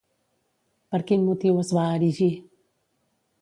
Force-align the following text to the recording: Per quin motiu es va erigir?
Per 0.95 0.99
quin 1.11 1.21
motiu 1.27 1.61
es 1.65 1.75
va 1.79 1.85
erigir? 1.99 2.31